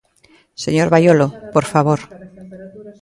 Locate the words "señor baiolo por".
0.63-1.65